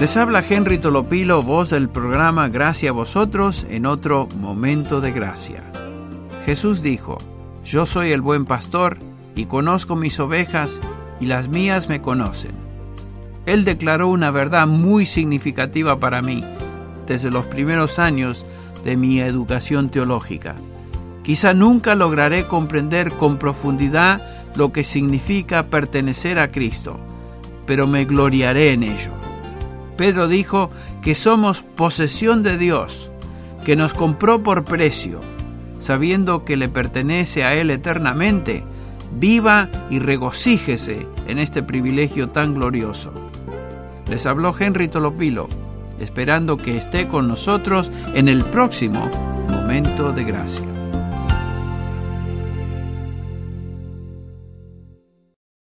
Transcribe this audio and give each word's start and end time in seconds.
Les 0.00 0.16
habla 0.16 0.42
Henry 0.48 0.78
Tolopilo, 0.78 1.42
voz 1.42 1.68
del 1.68 1.90
programa 1.90 2.48
Gracia 2.48 2.88
a 2.88 2.94
vosotros 2.94 3.66
en 3.68 3.84
otro 3.84 4.28
momento 4.34 5.02
de 5.02 5.12
gracia. 5.12 5.62
Jesús 6.46 6.80
dijo, 6.80 7.18
Yo 7.66 7.84
soy 7.84 8.12
el 8.12 8.22
buen 8.22 8.46
pastor 8.46 8.96
y 9.36 9.44
conozco 9.44 9.96
mis 9.96 10.18
ovejas 10.18 10.74
y 11.20 11.26
las 11.26 11.48
mías 11.48 11.90
me 11.90 12.00
conocen. 12.00 12.52
Él 13.44 13.66
declaró 13.66 14.08
una 14.08 14.30
verdad 14.30 14.66
muy 14.66 15.04
significativa 15.04 15.98
para 15.98 16.22
mí 16.22 16.42
desde 17.06 17.30
los 17.30 17.44
primeros 17.44 17.98
años 17.98 18.46
de 18.82 18.96
mi 18.96 19.20
educación 19.20 19.90
teológica. 19.90 20.54
Quizá 21.24 21.52
nunca 21.52 21.94
lograré 21.94 22.46
comprender 22.46 23.12
con 23.18 23.36
profundidad 23.36 24.46
lo 24.56 24.72
que 24.72 24.82
significa 24.82 25.64
pertenecer 25.64 26.38
a 26.38 26.48
Cristo, 26.48 26.98
pero 27.66 27.86
me 27.86 28.06
gloriaré 28.06 28.72
en 28.72 28.84
ello. 28.84 29.19
Pedro 30.00 30.28
dijo 30.28 30.70
que 31.02 31.14
somos 31.14 31.60
posesión 31.76 32.42
de 32.42 32.56
Dios, 32.56 33.10
que 33.66 33.76
nos 33.76 33.92
compró 33.92 34.42
por 34.42 34.64
precio, 34.64 35.20
sabiendo 35.78 36.42
que 36.42 36.56
le 36.56 36.70
pertenece 36.70 37.44
a 37.44 37.52
Él 37.52 37.68
eternamente, 37.68 38.64
viva 39.12 39.68
y 39.90 39.98
regocíjese 39.98 41.06
en 41.26 41.38
este 41.38 41.62
privilegio 41.62 42.30
tan 42.30 42.54
glorioso. 42.54 43.12
Les 44.08 44.24
habló 44.24 44.54
Henry 44.58 44.88
Tolopilo, 44.88 45.50
esperando 45.98 46.56
que 46.56 46.78
esté 46.78 47.06
con 47.06 47.28
nosotros 47.28 47.92
en 48.14 48.28
el 48.28 48.46
próximo 48.46 49.06
momento 49.50 50.12
de 50.12 50.24
gracia. 50.24 50.66